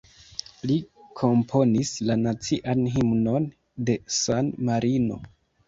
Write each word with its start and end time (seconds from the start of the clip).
Li 0.69 0.77
komponis 1.19 1.91
la 2.09 2.17
nacian 2.23 2.83
himnon 2.97 3.47
de 3.91 4.01
San 4.19 4.53
Marino. 4.73 5.23